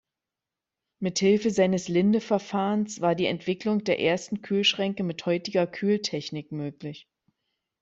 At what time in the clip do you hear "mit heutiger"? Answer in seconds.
5.03-5.67